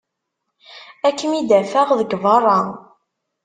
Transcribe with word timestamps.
Ad 1.07 1.13
kem-id-afeɣ 1.19 1.87
deg 1.99 2.11
berra. 2.23 2.59